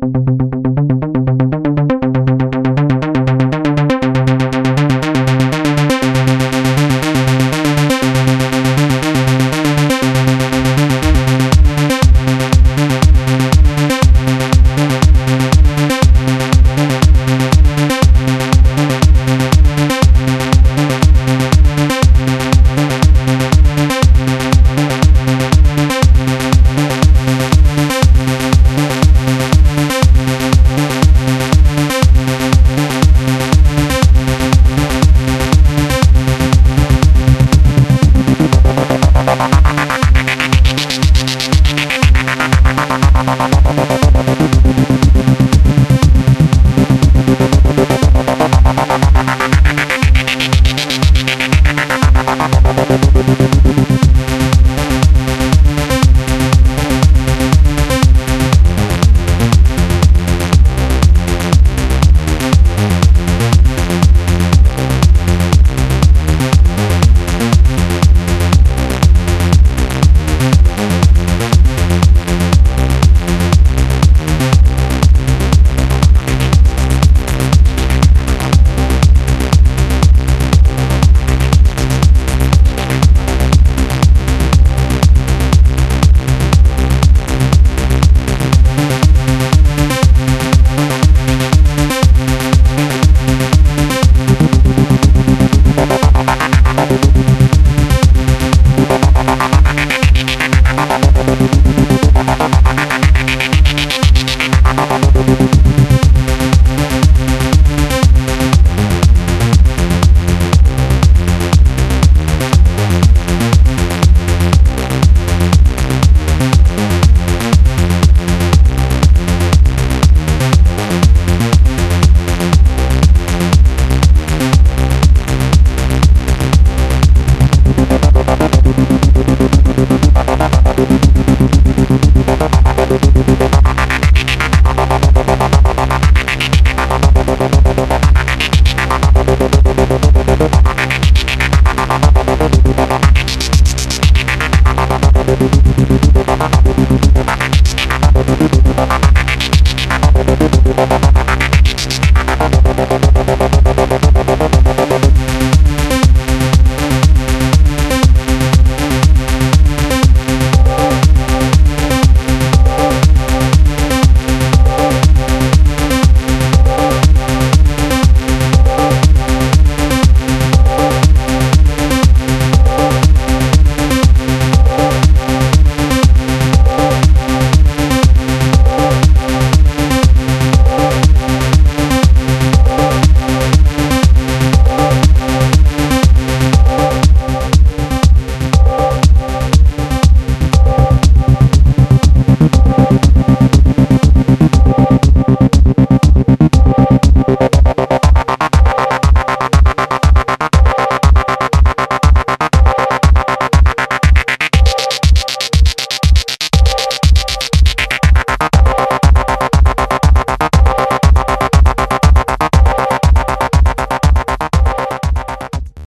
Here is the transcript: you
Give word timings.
you 0.00 0.41